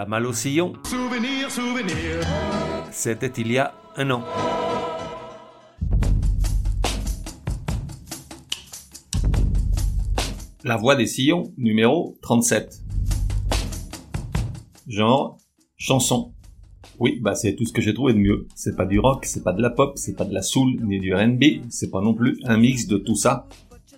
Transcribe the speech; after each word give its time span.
La 0.00 0.06
malle 0.06 0.24
au 0.24 0.32
sillon, 0.32 0.72
Souvenir, 0.84 1.50
souvenir. 1.50 2.24
c'était 2.90 3.26
il 3.36 3.52
y 3.52 3.58
a 3.58 3.74
un 3.98 4.10
an. 4.10 4.24
La 10.64 10.78
voix 10.78 10.96
des 10.96 11.04
sillons, 11.04 11.52
numéro 11.58 12.16
37. 12.22 12.80
Genre, 14.88 15.36
chanson. 15.76 16.32
Oui, 16.98 17.20
bah 17.20 17.34
c'est 17.34 17.54
tout 17.54 17.66
ce 17.66 17.72
que 17.74 17.82
j'ai 17.82 17.92
trouvé 17.92 18.14
de 18.14 18.20
mieux. 18.20 18.48
C'est 18.54 18.76
pas 18.76 18.86
du 18.86 18.98
rock, 18.98 19.26
c'est 19.26 19.44
pas 19.44 19.52
de 19.52 19.60
la 19.60 19.68
pop, 19.68 19.92
c'est 19.96 20.16
pas 20.16 20.24
de 20.24 20.32
la 20.32 20.40
soul, 20.40 20.78
ni 20.82 20.98
du 20.98 21.14
R&B, 21.14 21.44
c'est 21.68 21.90
pas 21.90 22.00
non 22.00 22.14
plus 22.14 22.40
un 22.44 22.56
mix 22.56 22.86
de 22.86 22.96
tout 22.96 23.16
ça. 23.16 23.46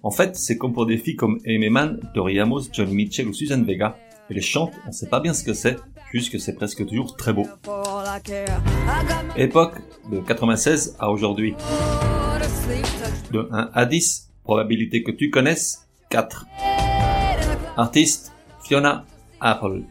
En 0.04 0.10
fait, 0.10 0.36
c'est 0.36 0.58
comme 0.58 0.72
pour 0.72 0.86
des 0.86 0.98
filles 0.98 1.14
comme 1.14 1.38
Amy 1.46 1.70
Mann, 1.70 2.00
Tori 2.12 2.40
Amos, 2.40 2.62
Johnny 2.72 2.94
Mitchell 2.94 3.28
ou 3.28 3.32
Susan 3.32 3.62
Vega. 3.62 3.96
Elles 4.28 4.42
chantent, 4.42 4.74
on 4.88 4.90
sait 4.90 5.08
pas 5.08 5.20
bien 5.20 5.32
ce 5.32 5.44
que 5.44 5.54
c'est, 5.54 5.76
juste 6.12 6.32
que 6.32 6.38
c'est 6.38 6.54
presque 6.54 6.84
toujours 6.86 7.16
très 7.16 7.32
beau. 7.32 7.46
Époque 9.36 9.74
de 10.10 10.18
96 10.18 10.96
à 10.98 11.10
aujourd'hui. 11.10 11.54
De 13.30 13.48
1 13.52 13.70
à 13.72 13.86
10, 13.86 14.30
probabilité 14.42 15.04
que 15.04 15.12
tu 15.12 15.30
connaisses, 15.30 15.88
4. 16.10 16.46
Artiste, 17.76 18.32
Fiona 18.64 19.04
Apple. 19.40 19.82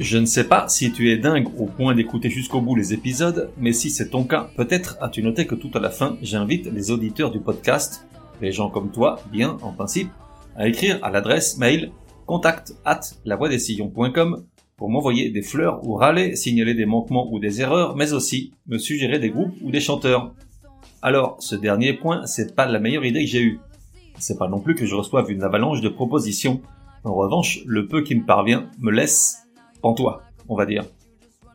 Je 0.00 0.18
ne 0.18 0.26
sais 0.26 0.48
pas 0.48 0.68
si 0.68 0.90
tu 0.90 1.12
es 1.12 1.18
dingue 1.18 1.48
au 1.56 1.66
point 1.66 1.94
d'écouter 1.94 2.28
jusqu'au 2.28 2.60
bout 2.60 2.74
les 2.74 2.92
épisodes, 2.92 3.50
mais 3.56 3.72
si 3.72 3.90
c'est 3.90 4.08
ton 4.08 4.24
cas, 4.24 4.50
peut-être 4.56 4.98
as-tu 5.00 5.22
noté 5.22 5.46
que 5.46 5.54
tout 5.54 5.70
à 5.72 5.78
la 5.78 5.90
fin, 5.90 6.16
j'invite 6.20 6.66
les 6.66 6.90
auditeurs 6.90 7.30
du 7.30 7.38
podcast, 7.38 8.04
les 8.42 8.50
gens 8.50 8.70
comme 8.70 8.90
toi, 8.90 9.20
bien 9.30 9.56
en 9.62 9.72
principe, 9.72 10.10
à 10.56 10.66
écrire 10.66 10.98
à 11.02 11.10
l'adresse 11.10 11.58
mail 11.58 11.92
contact 12.26 12.74
at 12.84 13.02
lavoidesillons.com 13.24 14.44
pour 14.76 14.90
m'envoyer 14.90 15.30
des 15.30 15.42
fleurs 15.42 15.86
ou 15.86 15.94
râler, 15.94 16.34
signaler 16.34 16.74
des 16.74 16.86
manquements 16.86 17.32
ou 17.32 17.38
des 17.38 17.60
erreurs, 17.60 17.94
mais 17.94 18.12
aussi 18.12 18.52
me 18.66 18.78
suggérer 18.78 19.20
des 19.20 19.30
groupes 19.30 19.54
ou 19.62 19.70
des 19.70 19.80
chanteurs. 19.80 20.34
Alors, 21.02 21.36
ce 21.38 21.54
dernier 21.54 21.92
point, 21.92 22.26
c'est 22.26 22.56
pas 22.56 22.66
la 22.66 22.80
meilleure 22.80 23.04
idée 23.04 23.24
que 23.24 23.30
j'ai 23.30 23.42
eue. 23.42 23.60
C'est 24.18 24.38
pas 24.38 24.48
non 24.48 24.58
plus 24.58 24.74
que 24.74 24.86
je 24.86 24.96
reçoive 24.96 25.30
une 25.30 25.44
avalanche 25.44 25.82
de 25.82 25.88
propositions. 25.88 26.62
En 27.04 27.14
revanche, 27.14 27.60
le 27.66 27.86
peu 27.86 28.02
qui 28.02 28.16
me 28.16 28.24
parvient 28.24 28.70
me 28.80 28.90
laisse 28.90 29.43
pantois, 29.84 30.22
on 30.48 30.56
va 30.56 30.64
dire. 30.64 30.84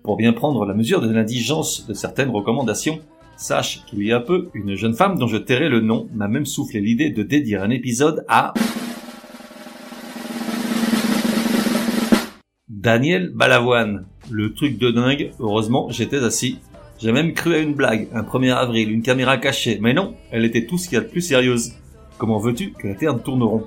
Pour 0.03 0.16
bien 0.16 0.33
prendre 0.33 0.63
la 0.63 0.75
mesure 0.75 1.02
de 1.02 1.11
l'indigence 1.11 1.88
de 1.88 1.95
certaines 1.95 2.30
recommandations, 2.30 2.99
sache 3.38 3.83
qu'il 3.88 4.03
y 4.03 4.11
a 4.11 4.19
peu, 4.19 4.49
une 4.53 4.75
jeune 4.75 4.94
femme 4.94 5.17
dont 5.17 5.25
je 5.25 5.38
tairai 5.38 5.67
le 5.67 5.81
nom 5.81 6.08
m'a 6.13 6.27
même 6.27 6.45
soufflé 6.45 6.80
l'idée 6.80 7.09
de 7.09 7.23
dédier 7.23 7.57
un 7.57 7.72
épisode 7.72 8.23
à 8.27 8.53
Daniel 12.67 13.31
Balavoine. 13.33 14.05
Le 14.30 14.53
truc 14.53 14.77
de 14.77 14.91
dingue, 14.91 15.31
heureusement 15.39 15.89
j'étais 15.89 16.23
assis. 16.23 16.59
J'ai 17.00 17.11
même 17.11 17.33
cru 17.33 17.55
à 17.55 17.57
une 17.57 17.73
blague, 17.73 18.09
un 18.13 18.22
1er 18.22 18.53
avril, 18.53 18.91
une 18.91 19.02
caméra 19.02 19.38
cachée, 19.38 19.80
mais 19.81 19.95
non, 19.95 20.13
elle 20.30 20.45
était 20.45 20.67
tout 20.67 20.77
ce 20.77 20.88
qu'il 20.88 21.00
y 21.00 21.02
a 21.02 21.03
de 21.03 21.09
plus 21.09 21.22
sérieuse. 21.22 21.73
Comment 22.19 22.38
veux-tu 22.38 22.73
que 22.73 22.89
la 22.89 22.94
Terre 22.94 23.19
tourne 23.23 23.41
rond? 23.41 23.66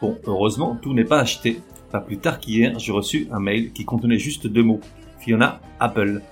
Bon, 0.00 0.16
heureusement, 0.26 0.78
tout 0.80 0.94
n'est 0.94 1.04
pas 1.04 1.18
acheté. 1.18 1.60
Pas 1.90 2.00
plus 2.00 2.18
tard 2.18 2.38
qu'hier, 2.38 2.78
j'ai 2.78 2.92
reçu 2.92 3.26
un 3.32 3.40
mail 3.40 3.72
qui 3.72 3.84
contenait 3.84 4.18
juste 4.18 4.46
deux 4.46 4.62
mots. 4.62 4.80
Fiona 5.18 5.60
Apple. 5.80 6.22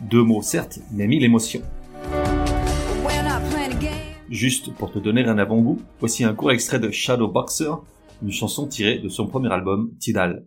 Deux 0.00 0.22
mots 0.22 0.42
certes, 0.42 0.78
mais 0.92 1.08
mille 1.08 1.24
émotions. 1.24 1.62
Juste 4.30 4.72
pour 4.74 4.92
te 4.92 4.98
donner 4.98 5.24
un 5.24 5.38
avant-goût, 5.38 5.80
voici 5.98 6.22
un 6.22 6.34
court 6.34 6.52
extrait 6.52 6.78
de 6.78 6.90
Shadow 6.90 7.28
Boxer, 7.28 7.72
une 8.22 8.30
chanson 8.30 8.66
tirée 8.66 8.98
de 8.98 9.08
son 9.08 9.26
premier 9.26 9.50
album, 9.50 9.90
Tidal. 9.98 10.44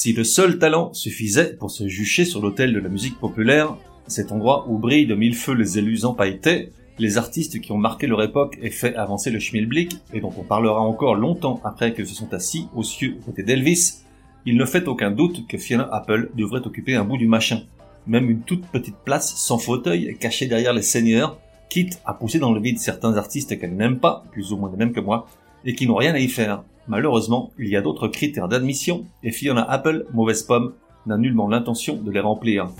Si 0.00 0.12
le 0.12 0.22
seul 0.22 0.60
talent 0.60 0.94
suffisait 0.94 1.56
pour 1.56 1.72
se 1.72 1.88
jucher 1.88 2.24
sur 2.24 2.40
l'autel 2.40 2.72
de 2.72 2.78
la 2.78 2.88
musique 2.88 3.18
populaire, 3.18 3.76
cet 4.06 4.30
endroit 4.30 4.64
où 4.68 4.78
brillent 4.78 5.08
de 5.08 5.16
mille 5.16 5.34
feux 5.34 5.54
les 5.54 5.76
élus 5.76 6.04
empailletés, 6.04 6.70
les 7.00 7.18
artistes 7.18 7.60
qui 7.60 7.72
ont 7.72 7.78
marqué 7.78 8.06
leur 8.06 8.22
époque 8.22 8.56
et 8.62 8.70
fait 8.70 8.94
avancer 8.94 9.32
le 9.32 9.40
schmilblick, 9.40 9.96
et 10.14 10.20
dont 10.20 10.32
on 10.38 10.44
parlera 10.44 10.82
encore 10.82 11.16
longtemps 11.16 11.60
après 11.64 11.94
qu'ils 11.94 12.06
se 12.06 12.14
sont 12.14 12.32
assis 12.32 12.68
aux 12.76 12.84
cieux 12.84 13.16
aux 13.18 13.24
côtés 13.24 13.42
d'Elvis, 13.42 14.04
il 14.46 14.56
ne 14.56 14.64
fait 14.66 14.86
aucun 14.86 15.10
doute 15.10 15.48
que 15.48 15.58
Fiona 15.58 15.88
Apple 15.90 16.30
devrait 16.36 16.64
occuper 16.64 16.94
un 16.94 17.04
bout 17.04 17.16
du 17.16 17.26
machin, 17.26 17.62
même 18.06 18.30
une 18.30 18.42
toute 18.42 18.66
petite 18.66 18.98
place 19.04 19.34
sans 19.34 19.58
fauteuil 19.58 20.16
cachée 20.20 20.46
derrière 20.46 20.74
les 20.74 20.82
seigneurs, 20.82 21.40
quitte 21.70 22.00
à 22.06 22.14
pousser 22.14 22.38
dans 22.38 22.52
le 22.52 22.60
vide 22.60 22.78
certains 22.78 23.16
artistes 23.16 23.58
qu'elle 23.58 23.74
n'aime 23.74 23.98
pas, 23.98 24.22
plus 24.30 24.52
ou 24.52 24.58
moins 24.58 24.70
les 24.70 24.76
mêmes 24.76 24.92
que 24.92 25.00
moi, 25.00 25.26
et 25.64 25.74
qui 25.74 25.88
n'ont 25.88 25.96
rien 25.96 26.14
à 26.14 26.20
y 26.20 26.28
faire. 26.28 26.62
Malheureusement, 26.88 27.52
il 27.58 27.68
y 27.68 27.76
a 27.76 27.82
d'autres 27.82 28.08
critères 28.08 28.48
d'admission, 28.48 29.04
et 29.22 29.30
Fiona 29.30 29.62
Apple, 29.62 30.06
mauvaise 30.14 30.42
pomme, 30.42 30.72
n'a 31.06 31.18
nullement 31.18 31.46
l'intention 31.46 31.96
de 31.96 32.10
les 32.10 32.20
remplir. 32.20 32.70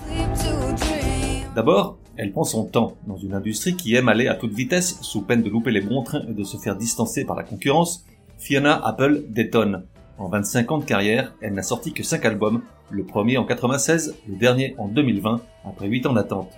D'abord, 1.54 1.98
elle 2.16 2.32
prend 2.32 2.44
son 2.44 2.64
temps 2.64 2.96
dans 3.06 3.16
une 3.16 3.34
industrie 3.34 3.76
qui 3.76 3.94
aime 3.94 4.08
aller 4.08 4.26
à 4.26 4.34
toute 4.34 4.52
vitesse 4.52 4.98
sous 5.02 5.20
peine 5.20 5.42
de 5.42 5.50
louper 5.50 5.70
les 5.70 5.82
bons 5.82 6.02
trains 6.02 6.24
et 6.28 6.32
de 6.32 6.44
se 6.44 6.56
faire 6.56 6.76
distancer 6.76 7.24
par 7.24 7.36
la 7.36 7.44
concurrence. 7.44 8.06
Fiona 8.38 8.80
Apple 8.84 9.24
détonne. 9.28 9.84
En 10.16 10.28
25 10.28 10.72
ans 10.72 10.78
de 10.78 10.84
carrière, 10.84 11.34
elle 11.42 11.52
n'a 11.52 11.62
sorti 11.62 11.92
que 11.92 12.02
5 12.02 12.24
albums, 12.24 12.62
le 12.90 13.04
premier 13.04 13.36
en 13.36 13.44
96, 13.44 14.16
le 14.26 14.36
dernier 14.36 14.74
en 14.78 14.88
2020, 14.88 15.40
après 15.64 15.86
8 15.86 16.06
ans 16.06 16.12
d'attente. 16.14 16.50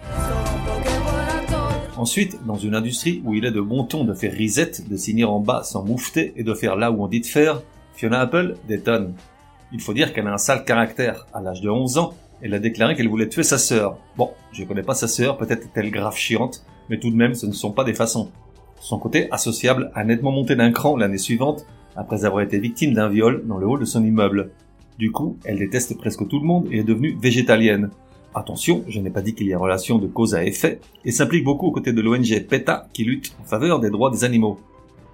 Ensuite, 2.00 2.38
dans 2.46 2.56
une 2.56 2.74
industrie 2.74 3.20
où 3.26 3.34
il 3.34 3.44
est 3.44 3.50
de 3.50 3.60
bon 3.60 3.84
ton 3.84 4.04
de 4.04 4.14
faire 4.14 4.32
risette, 4.32 4.88
de 4.88 4.96
signer 4.96 5.24
en 5.24 5.38
bas 5.38 5.62
sans 5.64 5.84
moufter 5.84 6.32
et 6.34 6.42
de 6.42 6.54
faire 6.54 6.74
là 6.74 6.90
où 6.90 7.04
on 7.04 7.08
dit 7.08 7.20
de 7.20 7.26
faire, 7.26 7.60
Fiona 7.92 8.20
Apple 8.20 8.56
détonne. 8.66 9.12
Il 9.70 9.82
faut 9.82 9.92
dire 9.92 10.14
qu'elle 10.14 10.26
a 10.26 10.32
un 10.32 10.38
sale 10.38 10.64
caractère. 10.64 11.26
À 11.34 11.42
l'âge 11.42 11.60
de 11.60 11.68
11 11.68 11.98
ans, 11.98 12.14
elle 12.40 12.54
a 12.54 12.58
déclaré 12.58 12.96
qu'elle 12.96 13.10
voulait 13.10 13.28
tuer 13.28 13.42
sa 13.42 13.58
sœur. 13.58 13.98
Bon, 14.16 14.30
je 14.50 14.64
connais 14.64 14.82
pas 14.82 14.94
sa 14.94 15.08
sœur, 15.08 15.36
peut-être 15.36 15.64
est-elle 15.64 15.90
grave 15.90 16.16
chiante, 16.16 16.64
mais 16.88 16.98
tout 16.98 17.10
de 17.10 17.16
même, 17.16 17.34
ce 17.34 17.44
ne 17.44 17.52
sont 17.52 17.70
pas 17.70 17.84
des 17.84 17.92
façons. 17.92 18.30
Son 18.80 18.98
côté 18.98 19.30
associable 19.30 19.90
a 19.94 20.02
nettement 20.02 20.32
monté 20.32 20.56
d'un 20.56 20.72
cran 20.72 20.96
l'année 20.96 21.18
suivante, 21.18 21.66
après 21.96 22.24
avoir 22.24 22.42
été 22.42 22.58
victime 22.58 22.94
d'un 22.94 23.10
viol 23.10 23.42
dans 23.46 23.58
le 23.58 23.66
hall 23.66 23.78
de 23.80 23.84
son 23.84 24.02
immeuble. 24.02 24.52
Du 24.98 25.12
coup, 25.12 25.36
elle 25.44 25.58
déteste 25.58 25.98
presque 25.98 26.26
tout 26.26 26.40
le 26.40 26.46
monde 26.46 26.66
et 26.70 26.78
est 26.78 26.82
devenue 26.82 27.18
végétalienne. 27.20 27.90
Attention, 28.34 28.84
je 28.86 29.00
n'ai 29.00 29.10
pas 29.10 29.22
dit 29.22 29.34
qu'il 29.34 29.48
y 29.48 29.52
a 29.52 29.58
relation 29.58 29.98
de 29.98 30.06
cause 30.06 30.36
à 30.36 30.44
effet, 30.44 30.80
et 31.04 31.10
s'implique 31.10 31.42
beaucoup 31.42 31.66
aux 31.66 31.72
côtés 31.72 31.92
de 31.92 32.00
l'ONG 32.00 32.46
PETA 32.48 32.88
qui 32.92 33.04
lutte 33.04 33.34
en 33.40 33.44
faveur 33.44 33.80
des 33.80 33.90
droits 33.90 34.10
des 34.10 34.22
animaux. 34.22 34.60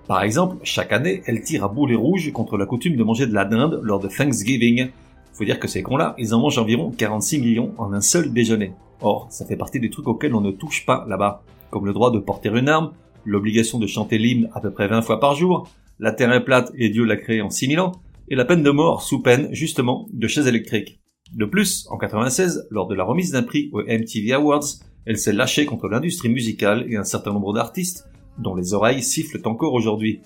Par 0.07 0.23
exemple, 0.23 0.57
chaque 0.63 0.93
année, 0.93 1.23
elle 1.27 1.43
tire 1.43 1.65
à 1.65 1.69
boulet 1.69 1.95
rouge 1.95 2.31
contre 2.33 2.59
la 2.59 2.67
coutume 2.67 2.97
de 2.97 3.03
manger 3.03 3.27
de 3.27 3.33
la 3.33 3.45
dinde 3.45 3.81
lors 3.83 4.01
de 4.01 4.09
Thanksgiving. 4.09 4.91
Faut 5.33 5.45
dire 5.45 5.59
que 5.59 5.67
ces 5.67 5.83
cons-là, 5.83 6.15
ils 6.19 6.35
en 6.35 6.41
mangent 6.41 6.59
environ 6.59 6.93
46 6.97 7.39
millions 7.39 7.73
en 7.79 7.93
un 7.93 8.03
seul 8.03 8.33
déjeuner. 8.33 8.73
Or, 9.01 9.27
ça 9.31 9.47
fait 9.47 9.57
partie 9.57 9.81
des 9.81 9.91
trucs 9.91 10.07
auxquels 10.09 10.35
on 10.35 10.41
ne 10.41 10.51
touche 10.51 10.85
pas 10.85 11.05
là-bas, 11.09 11.43
comme 11.71 11.87
le 11.87 11.93
droit 11.93 12.11
de 12.11 12.19
porter 12.19 12.51
une 12.51 12.69
arme, 12.69 12.93
l'obligation 13.25 13.79
de 13.79 13.87
chanter 13.87 14.19
l'hymne 14.19 14.49
à 14.55 14.61
peu 14.61 14.71
près 14.71 14.89
20 14.89 15.03
fois 15.03 15.21
par 15.21 15.35
jour, 15.35 15.69
la 15.99 16.13
terre 16.13 16.33
est 16.33 16.45
plate 16.45 16.71
et 16.77 16.91
Dieu 16.91 17.05
l'a 17.05 17.17
créée 17.17 17.41
en 17.41 17.51
6000 17.51 17.81
ans, 17.81 17.93
et 18.29 18.37
la 18.37 18.45
peine 18.45 18.63
de 18.63 18.71
mort 18.71 19.03
sous 19.03 19.23
peine, 19.23 19.49
justement, 19.53 20.07
de 20.13 20.29
chaises 20.29 20.47
électriques. 20.47 21.01
De 21.37 21.45
plus, 21.45 21.87
en 21.91 21.99
96, 21.99 22.67
lors 22.71 22.89
de 22.89 22.95
la 22.95 23.05
remise 23.05 23.33
d'un 23.33 23.43
prix 23.43 23.69
aux 23.75 23.83
MTV 23.83 24.33
Awards, 24.33 24.65
elle 25.05 25.19
s'est 25.19 25.35
lâchée 25.35 25.67
contre 25.67 25.87
l'industrie 25.87 26.31
musicale 26.31 26.87
et 26.89 26.97
un 26.97 27.05
certain 27.05 27.35
nombre 27.35 27.53
d'artistes, 27.53 28.09
dont 28.39 28.55
les 28.55 28.73
oreilles 28.73 29.03
sifflent 29.03 29.43
encore 29.45 29.75
aujourd'hui. 29.75 30.23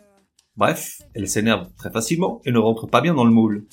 Bref, 0.56 0.98
elle 1.15 1.26
s'énerve 1.26 1.66
très 1.76 1.91
facilement 1.91 2.41
et 2.45 2.53
ne 2.53 2.60
rentre 2.60 2.86
pas 2.86 3.01
bien 3.01 3.12
dans 3.12 3.24
le 3.24 3.33
moule. 3.33 3.66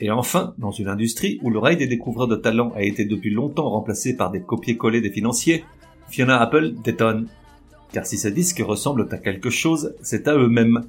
Et 0.00 0.10
enfin, 0.10 0.52
dans 0.58 0.72
une 0.72 0.88
industrie 0.88 1.38
où 1.42 1.50
l'oreille 1.50 1.76
des 1.76 1.86
découvreurs 1.86 2.26
de 2.26 2.34
talent 2.34 2.72
a 2.74 2.82
été 2.82 3.04
depuis 3.04 3.30
longtemps 3.30 3.70
remplacée 3.70 4.16
par 4.16 4.32
des 4.32 4.42
copier-coller 4.42 5.00
des 5.00 5.12
financiers, 5.12 5.64
Fiona 6.08 6.40
Apple 6.40 6.72
détonne. 6.82 7.28
Car 7.92 8.04
si 8.04 8.18
ces 8.18 8.32
disques 8.32 8.64
ressemblent 8.66 9.06
à 9.12 9.18
quelque 9.18 9.50
chose, 9.50 9.94
c'est 10.02 10.26
à 10.26 10.34
eux-mêmes. 10.34 10.86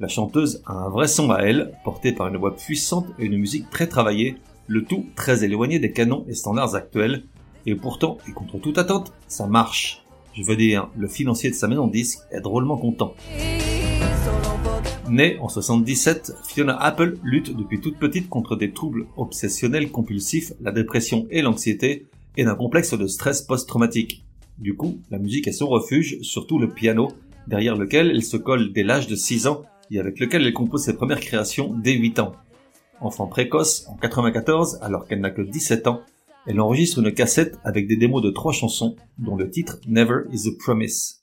La 0.00 0.08
chanteuse 0.08 0.60
a 0.66 0.72
un 0.72 0.88
vrai 0.88 1.06
son 1.06 1.30
à 1.30 1.42
elle, 1.42 1.72
porté 1.84 2.10
par 2.10 2.26
une 2.26 2.36
voix 2.36 2.56
puissante 2.56 3.06
et 3.20 3.26
une 3.26 3.38
musique 3.38 3.70
très 3.70 3.86
travaillée, 3.86 4.36
le 4.66 4.84
tout 4.84 5.06
très 5.14 5.44
éloigné 5.44 5.78
des 5.78 5.92
canons 5.92 6.24
et 6.28 6.34
standards 6.34 6.74
actuels, 6.74 7.22
et 7.64 7.76
pourtant, 7.76 8.18
et 8.28 8.32
contre 8.32 8.58
toute 8.58 8.78
attente, 8.78 9.12
ça 9.28 9.46
marche. 9.46 10.04
Je 10.34 10.42
veux 10.42 10.56
dire, 10.56 10.90
le 10.96 11.06
financier 11.06 11.48
de 11.48 11.54
sa 11.54 11.68
maison 11.68 11.86
disque 11.86 12.18
est 12.32 12.40
drôlement 12.40 12.76
content. 12.76 13.14
Née 15.08 15.38
en 15.38 15.48
77, 15.48 16.38
Fiona 16.44 16.76
Apple 16.76 17.18
lutte 17.22 17.56
depuis 17.56 17.80
toute 17.80 17.98
petite 17.98 18.28
contre 18.28 18.56
des 18.56 18.72
troubles 18.72 19.06
obsessionnels 19.16 19.92
compulsifs, 19.92 20.54
la 20.60 20.72
dépression 20.72 21.28
et 21.30 21.40
l'anxiété, 21.40 22.06
et 22.36 22.42
d'un 22.42 22.56
complexe 22.56 22.94
de 22.94 23.06
stress 23.06 23.42
post-traumatique. 23.42 24.24
Du 24.58 24.74
coup, 24.74 24.98
la 25.12 25.18
musique 25.18 25.46
est 25.46 25.52
son 25.52 25.68
refuge, 25.68 26.18
surtout 26.22 26.58
le 26.58 26.68
piano, 26.68 27.12
derrière 27.46 27.76
lequel 27.76 28.10
elle 28.10 28.24
se 28.24 28.36
colle 28.36 28.72
dès 28.72 28.82
l'âge 28.82 29.06
de 29.06 29.14
6 29.14 29.46
ans, 29.46 29.62
avec 29.98 30.18
lequel 30.18 30.46
elle 30.46 30.52
compose 30.52 30.84
ses 30.84 30.96
premières 30.96 31.20
créations 31.20 31.74
dès 31.74 31.92
8 31.92 32.18
ans. 32.18 32.32
Enfant 33.00 33.26
précoce, 33.26 33.86
en 33.88 33.96
94, 33.96 34.78
alors 34.82 35.06
qu'elle 35.06 35.20
n'a 35.20 35.30
que 35.30 35.42
17 35.42 35.86
ans, 35.86 36.00
elle 36.46 36.60
enregistre 36.60 36.98
une 36.98 37.12
cassette 37.12 37.58
avec 37.64 37.86
des 37.86 37.96
démos 37.96 38.22
de 38.22 38.30
trois 38.30 38.52
chansons, 38.52 38.96
dont 39.18 39.36
le 39.36 39.50
titre 39.50 39.78
Never 39.86 40.24
is 40.32 40.48
a 40.48 40.52
Promise. 40.58 41.22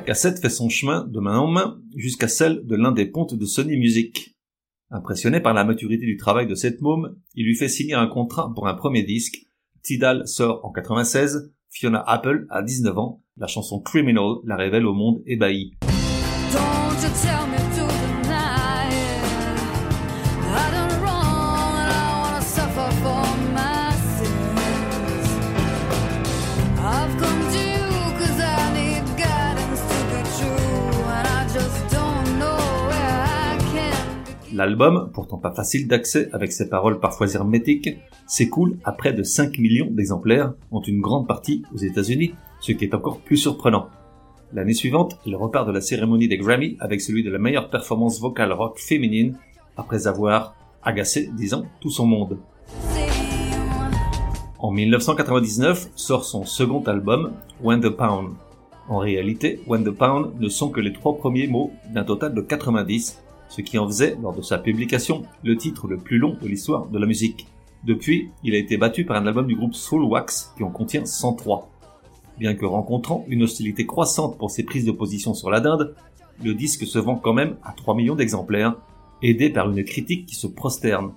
La 0.00 0.06
cassette 0.06 0.40
fait 0.40 0.48
son 0.48 0.70
chemin 0.70 1.04
de 1.06 1.20
main 1.20 1.38
en 1.38 1.46
main 1.46 1.78
jusqu'à 1.94 2.26
celle 2.26 2.64
de 2.64 2.74
l'un 2.74 2.90
des 2.90 3.04
pontes 3.04 3.34
de 3.34 3.44
Sony 3.44 3.76
Music. 3.76 4.34
Impressionné 4.88 5.40
par 5.40 5.52
la 5.52 5.62
maturité 5.62 6.06
du 6.06 6.16
travail 6.16 6.46
de 6.46 6.54
cette 6.54 6.80
môme, 6.80 7.18
il 7.34 7.44
lui 7.44 7.54
fait 7.54 7.68
signer 7.68 7.92
un 7.92 8.06
contrat 8.06 8.50
pour 8.54 8.66
un 8.66 8.72
premier 8.72 9.02
disque. 9.02 9.40
Tidal 9.82 10.26
sort 10.26 10.64
en 10.64 10.72
96, 10.72 11.52
Fiona 11.68 12.02
Apple 12.06 12.46
a 12.48 12.62
19 12.62 12.96
ans, 12.96 13.22
la 13.36 13.46
chanson 13.46 13.78
Criminal 13.78 14.36
la 14.46 14.56
révèle 14.56 14.86
au 14.86 14.94
monde 14.94 15.20
ébahi. 15.26 15.72
L'album, 34.60 35.08
pourtant 35.14 35.38
pas 35.38 35.54
facile 35.54 35.88
d'accès 35.88 36.28
avec 36.34 36.52
ses 36.52 36.68
paroles 36.68 37.00
parfois 37.00 37.32
hermétiques, 37.32 37.96
s'écoule 38.26 38.76
à 38.84 38.92
près 38.92 39.14
de 39.14 39.22
5 39.22 39.56
millions 39.58 39.88
d'exemplaires, 39.90 40.52
dont 40.70 40.82
une 40.82 41.00
grande 41.00 41.26
partie 41.26 41.62
aux 41.72 41.78
États-Unis, 41.78 42.34
ce 42.60 42.72
qui 42.72 42.84
est 42.84 42.94
encore 42.94 43.20
plus 43.20 43.38
surprenant. 43.38 43.88
L'année 44.52 44.74
suivante, 44.74 45.18
il 45.24 45.34
repart 45.34 45.66
de 45.66 45.72
la 45.72 45.80
cérémonie 45.80 46.28
des 46.28 46.36
Grammy 46.36 46.76
avec 46.78 47.00
celui 47.00 47.24
de 47.24 47.30
la 47.30 47.38
meilleure 47.38 47.70
performance 47.70 48.20
vocale 48.20 48.52
rock 48.52 48.78
féminine, 48.78 49.38
après 49.78 50.06
avoir 50.06 50.54
agacé, 50.82 51.30
disons, 51.38 51.64
tout 51.80 51.88
son 51.88 52.04
monde. 52.04 52.36
En 54.58 54.72
1999 54.72 55.88
sort 55.94 56.26
son 56.26 56.44
second 56.44 56.82
album, 56.82 57.32
When 57.62 57.80
the 57.80 57.88
Pound. 57.88 58.34
En 58.90 58.98
réalité, 58.98 59.62
When 59.66 59.84
the 59.84 59.90
Pound 59.90 60.38
ne 60.38 60.50
sont 60.50 60.68
que 60.68 60.82
les 60.82 60.92
trois 60.92 61.16
premiers 61.16 61.46
mots 61.46 61.70
d'un 61.94 62.04
total 62.04 62.34
de 62.34 62.42
90, 62.42 63.22
ce 63.50 63.60
qui 63.60 63.76
en 63.76 63.86
faisait, 63.86 64.16
lors 64.22 64.34
de 64.34 64.40
sa 64.40 64.56
publication, 64.58 65.22
le 65.44 65.56
titre 65.56 65.88
le 65.88 65.98
plus 65.98 66.18
long 66.18 66.38
de 66.40 66.48
l'histoire 66.48 66.86
de 66.86 66.98
la 66.98 67.06
musique. 67.06 67.46
Depuis, 67.84 68.30
il 68.44 68.54
a 68.54 68.58
été 68.58 68.76
battu 68.76 69.04
par 69.04 69.16
un 69.16 69.26
album 69.26 69.46
du 69.46 69.56
groupe 69.56 69.74
Soul 69.74 70.04
Wax 70.04 70.54
qui 70.56 70.62
en 70.62 70.70
contient 70.70 71.04
103. 71.04 71.68
Bien 72.38 72.54
que 72.54 72.64
rencontrant 72.64 73.26
une 73.28 73.42
hostilité 73.42 73.84
croissante 73.86 74.38
pour 74.38 74.50
ses 74.50 74.62
prises 74.62 74.84
de 74.86 74.92
position 74.92 75.34
sur 75.34 75.50
la 75.50 75.60
dinde, 75.60 75.94
le 76.42 76.54
disque 76.54 76.86
se 76.86 76.98
vend 76.98 77.16
quand 77.16 77.34
même 77.34 77.56
à 77.64 77.72
3 77.72 77.94
millions 77.94 78.14
d'exemplaires, 78.14 78.76
aidé 79.22 79.50
par 79.50 79.68
une 79.68 79.84
critique 79.84 80.26
qui 80.26 80.34
se 80.34 80.46
prosterne. 80.46 81.12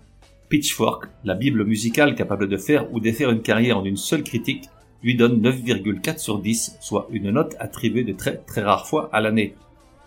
Pitchfork, 0.49 1.05
la 1.23 1.35
bible 1.35 1.65
musicale 1.65 2.15
capable 2.15 2.49
de 2.49 2.57
faire 2.57 2.91
ou 2.93 2.99
défaire 2.99 3.31
une 3.31 3.41
carrière 3.41 3.77
en 3.77 3.85
une 3.85 3.97
seule 3.97 4.23
critique, 4.23 4.69
lui 5.01 5.15
donne 5.15 5.41
9,4 5.41 6.17
sur 6.17 6.39
10, 6.39 6.77
soit 6.81 7.07
une 7.11 7.31
note 7.31 7.55
attribuée 7.59 8.03
de 8.03 8.13
très 8.13 8.37
très 8.37 8.61
rares 8.61 8.87
fois 8.87 9.09
à 9.11 9.21
l'année. 9.21 9.55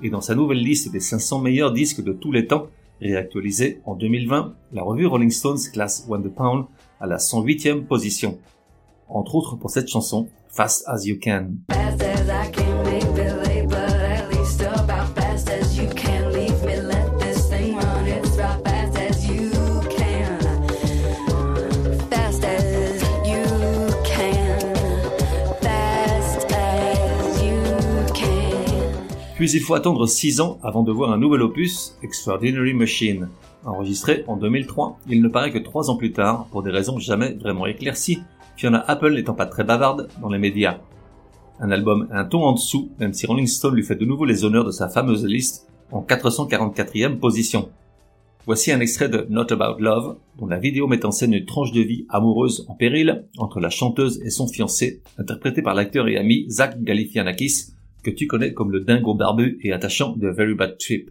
Et 0.03 0.11
dans 0.11 0.21
sa 0.21 0.35
nouvelle 0.35 0.63
liste 0.63 0.93
des 0.93 1.01
500 1.01 1.41
meilleurs 1.41 1.73
disques 1.73 2.03
de 2.03 2.13
tous 2.13 2.31
les 2.31 2.47
temps, 2.47 2.67
réactualisée 3.01 3.81
en 3.87 3.95
2020, 3.95 4.55
la 4.73 4.83
revue 4.83 5.07
Rolling 5.07 5.31
Stones 5.31 5.59
classe 5.73 6.05
When 6.09 6.23
the 6.23 6.35
Pound 6.35 6.67
à 7.01 7.07
la 7.07 7.17
108e 7.17 7.87
position. 7.87 8.39
Entre 9.09 9.35
autres 9.35 9.57
pour 9.57 9.71
cette 9.71 9.89
chanson, 9.89 10.29
Fast 10.49 10.85
as 10.87 11.07
You 11.07 11.17
Can. 11.23 11.53
Puis 29.47 29.59
il 29.59 29.63
faut 29.63 29.75
attendre 29.75 30.09
6 30.09 30.41
ans 30.41 30.59
avant 30.65 30.83
de 30.83 30.91
voir 30.91 31.13
un 31.13 31.19
nouvel 31.19 31.41
opus, 31.41 31.97
Extraordinary 32.03 32.75
Machine. 32.75 33.29
Enregistré 33.65 34.25
en 34.27 34.37
2003, 34.37 34.99
il 35.09 35.23
ne 35.23 35.29
paraît 35.29 35.53
que 35.53 35.59
3 35.59 35.89
ans 35.89 35.97
plus 35.97 36.11
tard, 36.11 36.49
pour 36.51 36.65
des 36.65 36.73
raisons 36.73 36.99
jamais 36.99 37.35
vraiment 37.35 37.65
éclaircies, 37.67 38.25
Fiona 38.57 38.85
Apple 38.89 39.15
n'étant 39.15 39.35
pas 39.35 39.47
très 39.47 39.63
bavarde 39.63 40.09
dans 40.21 40.31
les 40.31 40.41
médias. 40.41 40.81
Un 41.61 41.71
album 41.71 42.09
un 42.11 42.25
ton 42.25 42.43
en 42.43 42.55
dessous, 42.55 42.91
même 42.99 43.13
si 43.13 43.25
Rolling 43.27 43.47
Stone 43.47 43.77
lui 43.77 43.85
fait 43.85 43.95
de 43.95 44.05
nouveau 44.05 44.25
les 44.25 44.45
honneurs 44.45 44.65
de 44.65 44.73
sa 44.73 44.89
fameuse 44.89 45.25
liste, 45.25 45.69
en 45.93 46.03
444e 46.03 47.21
position. 47.21 47.69
Voici 48.47 48.73
un 48.73 48.81
extrait 48.81 49.09
de 49.09 49.29
Not 49.31 49.53
About 49.53 49.79
Love, 49.79 50.17
dont 50.41 50.47
la 50.47 50.59
vidéo 50.59 50.89
met 50.89 51.07
en 51.07 51.13
scène 51.13 51.35
une 51.35 51.47
tranche 51.47 51.71
de 51.71 51.83
vie 51.83 52.05
amoureuse 52.09 52.67
en 52.69 52.75
péril 52.75 53.29
entre 53.39 53.61
la 53.61 53.71
chanteuse 53.71 54.21
et 54.25 54.31
son 54.31 54.49
fiancé, 54.49 55.03
interprété 55.19 55.63
par 55.63 55.75
l'acteur 55.75 56.09
et 56.09 56.17
ami 56.17 56.47
Zach 56.49 56.83
Galifianakis, 56.83 57.76
que 58.07 58.13
tu 58.13 58.29
connais 58.29 58.55
comme 58.55 58.71
le 58.71 58.81
dingo 58.81 59.15
barbu 59.15 59.59
et 59.65 59.73
attachant 59.73 60.15
de 60.17 60.29
Very 60.29 60.55
Bad 60.55 60.79
Trip. 60.79 61.11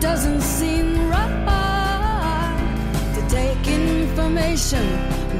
Doesn't 0.00 0.40
seem 0.40 1.10
right 1.10 2.56
to 3.14 3.20
take 3.28 3.68
information 3.68 4.80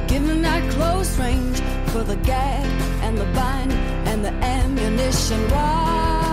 given 0.07 0.45
at 0.45 0.61
close 0.69 1.17
range 1.17 1.59
for 1.87 2.03
the 2.03 2.15
gag 2.17 2.63
and 3.01 3.17
the 3.17 3.25
bind 3.33 3.73
and 4.05 4.23
the 4.23 4.31
ammunition. 4.45 5.39
Why? 5.49 6.30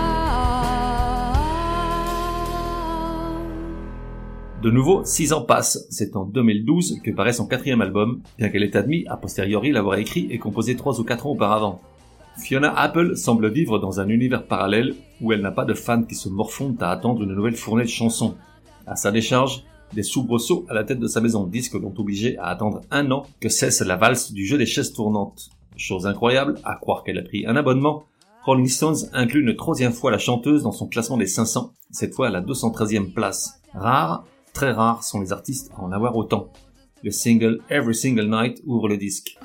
De 4.61 4.69
nouveau, 4.69 5.05
6 5.05 5.31
ans 5.31 5.43
passent, 5.43 5.87
c'est 5.89 6.17
en 6.17 6.25
2012 6.25 6.99
que 7.01 7.11
paraît 7.11 7.31
son 7.31 7.47
quatrième 7.47 7.79
album, 7.79 8.21
bien 8.37 8.49
qu'elle 8.49 8.63
ait 8.63 8.75
admis 8.75 9.05
a 9.07 9.15
posteriori 9.15 9.71
l'avoir 9.71 9.97
écrit 9.97 10.27
et 10.31 10.37
composé 10.37 10.75
3 10.75 10.99
ou 10.99 11.05
4 11.05 11.27
ans 11.27 11.31
auparavant. 11.31 11.81
Fiona 12.37 12.77
Apple 12.77 13.15
semble 13.15 13.49
vivre 13.49 13.79
dans 13.79 14.01
un 14.01 14.09
univers 14.09 14.45
parallèle 14.47 14.95
où 15.21 15.31
elle 15.31 15.41
n'a 15.41 15.51
pas 15.51 15.63
de 15.63 15.73
fans 15.73 16.03
qui 16.03 16.15
se 16.15 16.27
morfondent 16.27 16.83
à 16.83 16.91
attendre 16.91 17.23
une 17.23 17.33
nouvelle 17.33 17.55
fournée 17.55 17.85
de 17.85 17.89
chansons. 17.89 18.35
À 18.85 18.97
sa 18.97 19.11
décharge, 19.11 19.63
des 19.93 20.03
soubresauts 20.03 20.65
à 20.67 20.73
la 20.73 20.83
tête 20.83 20.99
de 20.99 21.07
sa 21.07 21.21
maison 21.21 21.45
de 21.45 21.51
disques 21.51 21.75
l'ont 21.75 21.93
obligée 21.97 22.37
à 22.37 22.47
attendre 22.47 22.81
un 22.91 23.09
an 23.11 23.23
que 23.39 23.47
cesse 23.47 23.79
la 23.79 23.95
valse 23.95 24.33
du 24.33 24.45
jeu 24.45 24.57
des 24.57 24.65
chaises 24.65 24.91
tournantes. 24.91 25.51
Chose 25.77 26.05
incroyable, 26.05 26.55
à 26.65 26.75
croire 26.75 27.03
qu'elle 27.05 27.17
a 27.17 27.23
pris 27.23 27.45
un 27.45 27.55
abonnement, 27.55 28.03
Rolling 28.43 28.67
Stones 28.67 29.09
inclut 29.13 29.41
une 29.41 29.55
troisième 29.55 29.93
fois 29.93 30.11
la 30.11 30.17
chanteuse 30.17 30.63
dans 30.63 30.73
son 30.73 30.87
classement 30.87 31.17
des 31.17 31.27
500, 31.27 31.73
cette 31.91 32.13
fois 32.13 32.27
à 32.27 32.31
la 32.31 32.41
213e 32.41 33.13
place. 33.13 33.61
Rare, 33.73 34.25
très 34.59 34.73
rares 34.73 35.05
sont 35.05 35.21
les 35.21 35.31
artistes 35.31 35.71
à 35.77 35.81
en 35.81 35.93
avoir 35.93 36.17
autant. 36.17 36.51
Le 37.01 37.11
single 37.11 37.61
Every 37.69 37.95
Single 37.95 38.29
Night 38.29 38.61
ouvre 38.65 38.89
le 38.89 38.97
disque. 38.97 39.37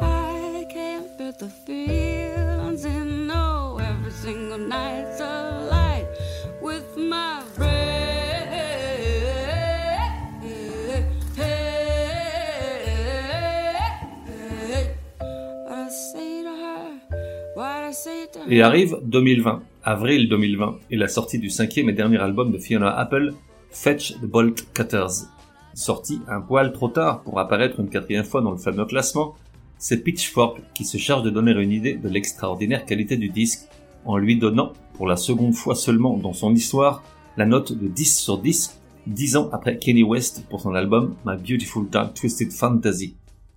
Et 18.49 18.63
arrive 18.63 18.99
2020, 19.05 19.63
avril 19.85 20.29
2020, 20.29 20.79
et 20.91 20.97
la 20.97 21.07
sortie 21.07 21.39
du 21.39 21.51
cinquième 21.51 21.89
et 21.89 21.93
dernier 21.93 22.19
album 22.19 22.51
de 22.51 22.59
Fiona 22.59 22.93
Apple, 22.99 23.33
Fetch 23.75 24.15
the 24.21 24.25
Bolt 24.25 24.73
Cutters. 24.73 25.27
Sorti 25.75 26.21
un 26.29 26.41
poil 26.41 26.73
trop 26.73 26.89
tard 26.89 27.23
pour 27.23 27.41
apparaître 27.41 27.81
une 27.81 27.91
quatrième 27.91 28.25
fois 28.25 28.41
dans 28.41 28.53
le 28.53 28.57
fameux 28.57 28.87
classement, 28.87 29.35
c'est 29.79 29.99
Pitchfork 29.99 30.63
qui 30.75 30.85
se 30.85 30.97
charge 30.97 31.25
de 31.25 31.31
donner 31.31 31.51
une 31.51 31.73
idée 31.73 31.95
de 31.95 32.09
l'extraordinaire 32.09 32.87
qualité 32.87 33.17
du 33.17 33.29
disque 33.29 33.69
en 34.05 34.17
lui 34.17 34.39
donnant, 34.39 34.73
pour 34.95 35.09
la 35.09 35.17
seconde 35.17 35.55
fois 35.55 35.75
seulement 35.75 36.17
dans 36.17 36.33
son 36.33 36.55
histoire, 36.55 37.03
la 37.37 37.47
note 37.47 37.73
de 37.73 37.89
10 37.89 38.17
sur 38.17 38.39
10, 38.39 38.81
10 39.09 39.37
ans 39.37 39.51
après 39.53 39.77
Kenny 39.79 40.05
West 40.05 40.45
pour 40.49 40.61
son 40.61 40.75
album 40.75 41.17
My 41.27 41.37
Beautiful 41.37 41.89
Dark 41.91 42.15
Twisted 42.15 42.53
Fantasy. 42.53 43.17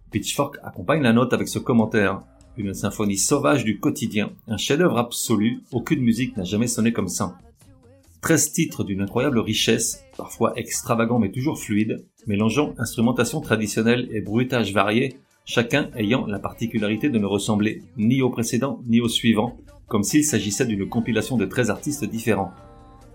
Pitchfork 0.10 0.58
accompagne 0.64 1.04
la 1.04 1.14
note 1.14 1.34
avec 1.34 1.48
ce 1.48 1.60
commentaire. 1.60 2.22
Une 2.58 2.74
symphonie 2.74 3.18
sauvage 3.18 3.64
du 3.64 3.80
quotidien, 3.80 4.32
un 4.48 4.58
chef-d'œuvre 4.58 4.98
absolu, 4.98 5.62
aucune 5.72 6.02
musique 6.02 6.36
n'a 6.38 6.44
jamais 6.44 6.66
sonné 6.66 6.92
comme 6.92 7.08
ça. 7.08 7.38
13 8.28 8.52
titres 8.52 8.84
d'une 8.84 9.00
incroyable 9.00 9.40
richesse, 9.40 10.04
parfois 10.18 10.52
extravagants 10.58 11.18
mais 11.18 11.32
toujours 11.32 11.58
fluides, 11.58 12.04
mélangeant 12.26 12.74
instrumentation 12.78 13.40
traditionnelle 13.40 14.10
et 14.12 14.20
bruitage 14.20 14.74
varié, 14.74 15.16
chacun 15.46 15.90
ayant 15.96 16.26
la 16.26 16.38
particularité 16.38 17.08
de 17.08 17.20
ne 17.20 17.26
ressembler 17.26 17.84
ni 17.96 18.22
au 18.22 18.30
précédent 18.30 18.82
ni 18.86 19.00
au 19.00 19.08
suivant, 19.08 19.56
comme 19.88 20.04
s'il 20.04 20.26
s'agissait 20.26 20.66
d'une 20.66 20.90
compilation 20.90 21.38
de 21.38 21.46
13 21.46 21.70
artistes 21.70 22.04
différents. 22.04 22.52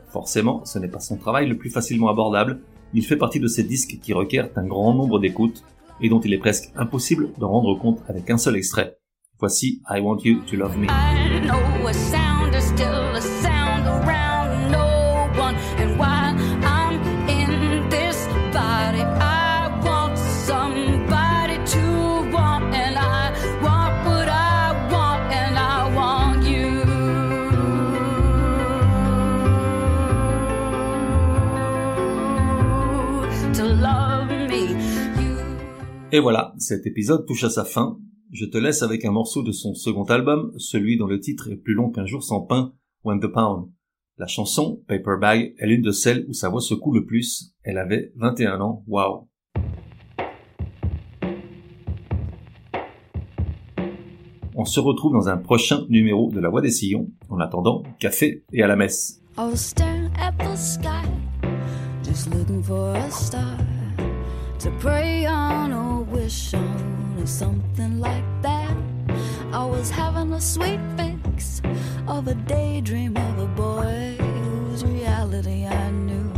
Forcément, 0.09 0.65
ce 0.65 0.79
n'est 0.79 0.89
pas 0.89 0.99
son 0.99 1.19
travail 1.19 1.47
le 1.47 1.59
plus 1.59 1.69
facilement 1.69 2.09
abordable, 2.09 2.61
il 2.95 3.05
fait 3.05 3.19
partie 3.19 3.39
de 3.39 3.49
ces 3.49 3.65
disques 3.65 3.99
qui 4.01 4.15
requièrent 4.15 4.49
un 4.57 4.65
grand 4.65 4.95
nombre 4.95 5.19
d'écoutes 5.19 5.63
et 6.01 6.09
dont 6.09 6.21
il 6.21 6.33
est 6.33 6.39
presque 6.39 6.71
impossible 6.75 7.29
d'en 7.37 7.51
rendre 7.51 7.79
compte 7.79 8.01
avec 8.09 8.31
un 8.31 8.39
seul 8.39 8.57
extrait. 8.57 8.97
Voici 9.39 9.83
I 9.91 10.01
Want 10.01 10.21
You 10.25 10.41
to 10.47 10.57
Love 10.57 10.79
Me. 10.79 10.87
Et 36.15 36.21
voilà, 36.21 36.53
cet 36.59 36.87
épisode 36.87 37.25
touche 37.27 37.45
à 37.45 37.49
sa 37.49 37.65
fin. 37.65 37.99
Je 38.33 38.45
te 38.45 38.59
laisse 38.59 38.83
avec 38.83 39.07
un 39.07 39.11
morceau 39.11 39.43
de 39.43 39.51
son 39.51 39.73
second 39.73 40.05
album, 40.05 40.53
celui 40.59 40.99
dont 40.99 41.07
le 41.07 41.19
titre 41.19 41.51
est 41.51 41.57
plus 41.57 41.73
long 41.73 41.91
qu'un 41.91 42.05
jour 42.05 42.23
sans 42.23 42.43
pain, 42.43 42.75
When 43.03 43.19
the 43.19 43.33
Pound. 43.33 43.71
La 44.23 44.29
chanson, 44.29 44.81
Paper 44.87 45.17
Bag, 45.21 45.53
est 45.59 45.67
l'une 45.67 45.83
de 45.83 45.91
celles 45.91 46.25
où 46.29 46.33
sa 46.33 46.49
voix 46.49 46.61
secoue 46.61 46.93
le 46.93 47.05
plus. 47.05 47.57
Elle 47.65 47.77
avait 47.77 48.13
21 48.15 48.61
ans, 48.61 48.85
waouh. 48.87 49.27
On 54.55 54.65
se 54.65 54.79
retrouve 54.79 55.13
dans 55.13 55.29
un 55.29 55.39
prochain 55.39 55.87
numéro 55.89 56.31
de 56.31 56.39
La 56.39 56.51
Voix 56.51 56.61
des 56.61 56.71
Sillons. 56.71 57.11
En 57.31 57.41
attendant, 57.41 57.83
café 57.99 58.45
et 58.53 58.63
à 58.63 58.69
la 58.69 58.77
messe. 58.77 59.21
Of 72.09 72.29
a 72.29 72.35
daydream 72.35 73.17
of 73.17 73.39
a 73.39 73.47
boy 73.47 74.17
whose 74.19 74.85
reality 74.85 75.67
I 75.67 75.91
knew 75.91 76.33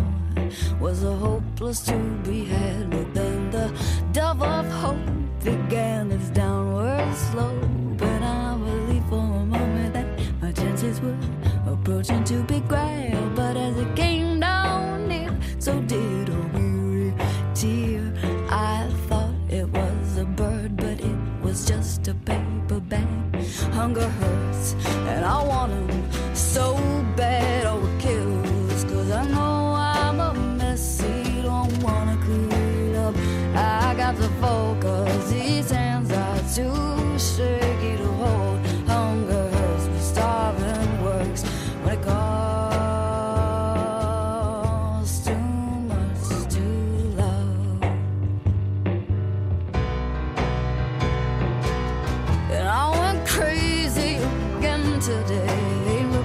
was 0.80 1.02
a 1.02 1.12
hopeless 1.12 1.80
to 1.87 1.97
be 2.23 2.44
had. 2.44 2.90
But 2.90 3.14
then 3.14 3.50
the 3.50 3.73
dove 4.12 4.42
of 4.42 4.66
hope 4.71 4.99
began 5.42 6.12
its 6.12 6.30
downward 6.30 7.14
slope, 7.14 8.02
and 8.02 8.25
I 8.25 8.56
believed 8.56 9.09
for 9.09 9.16
a 9.16 9.44
moment 9.47 9.94
that 9.94 10.06
my 10.40 10.52
chances 10.52 11.00
were 11.00 11.16
approaching 11.66 12.25
to 12.25 12.42
be 12.44 12.61
grabbed. 12.61 13.35
But 13.35 13.56
as 13.56 13.76
it 13.78 13.97
came 13.97 14.40
down 14.40 15.09
near, 15.09 15.37
so 15.59 15.80
did 15.83 16.13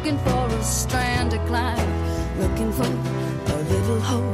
looking 0.09 0.25
for 0.25 0.55
a 0.55 0.63
strand 0.63 1.29
to 1.29 1.37
climb, 1.45 2.39
looking 2.39 2.71
for 2.71 2.83
a 2.83 3.57
little 3.69 3.99
hope. 3.99 4.33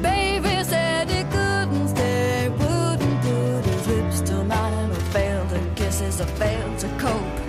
Baby 0.00 0.62
said 0.62 1.10
he 1.10 1.24
couldn't 1.24 1.88
stay, 1.88 2.48
wouldn't 2.50 3.20
put 3.22 3.64
his 3.64 3.88
lips 3.88 4.20
to 4.30 4.44
mine, 4.44 4.90
or 4.90 5.02
failed 5.10 5.48
to 5.48 5.60
kisses, 5.74 6.20
or 6.20 6.26
failed 6.38 6.78
to 6.78 6.88
cope. 6.98 7.40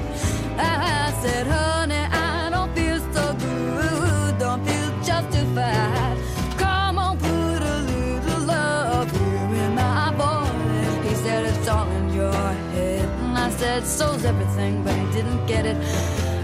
I 0.58 1.14
said, 1.22 1.46
honey, 1.46 2.06
I 2.12 2.50
don't 2.50 2.74
feel 2.74 3.00
so 3.14 3.34
good, 3.34 4.40
don't 4.40 4.66
feel 4.66 4.92
justified. 5.04 6.18
Come 6.58 6.98
on, 6.98 7.18
put 7.20 7.62
a 7.62 7.78
little 7.94 8.40
love 8.48 9.12
here 9.12 9.66
in 9.66 9.76
my 9.76 10.12
voice. 10.18 11.08
He 11.08 11.16
said, 11.24 11.46
it's 11.46 11.68
all 11.68 11.88
in 11.92 12.14
your 12.14 12.34
head. 12.74 13.08
And 13.26 13.38
I 13.38 13.50
said, 13.52 13.86
so's 13.86 14.26
everything, 14.26 14.84
he 14.84 15.03
didn't 15.24 15.46
get 15.46 15.66
it. 15.66 15.78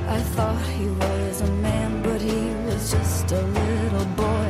I 0.08 0.20
thought 0.36 0.62
he 0.80 0.88
was 0.88 1.42
a 1.42 1.52
man, 1.68 2.02
but 2.02 2.22
he 2.22 2.42
was 2.66 2.92
just 2.92 3.32
a 3.32 3.42
little 3.42 4.06
boy. 4.16 4.50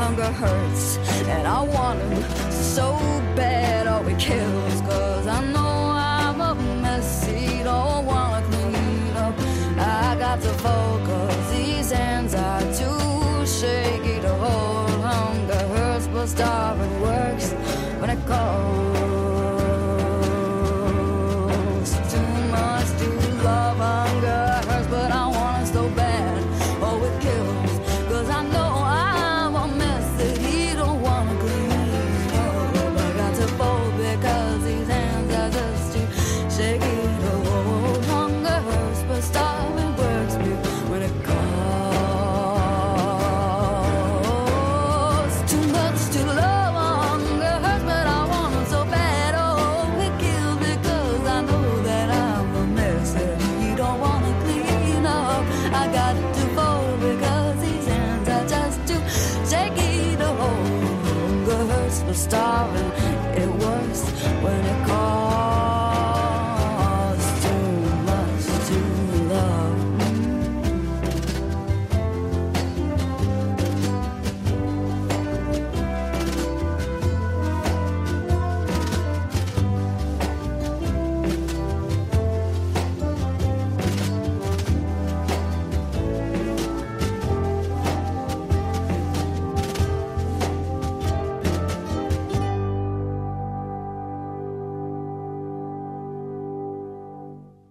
Hunger 0.00 0.32
hurts, 0.42 0.98
and 1.28 1.46
I 1.46 1.62
want 1.62 2.00
him 2.00 2.22
so 2.50 2.92
bad. 3.34 3.86
Oh, 3.86 4.06
it 4.08 4.18
kills, 4.18 4.65